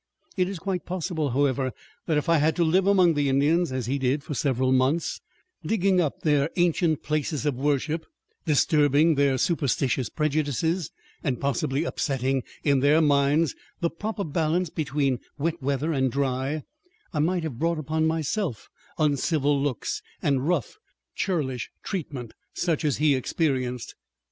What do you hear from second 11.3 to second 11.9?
possibly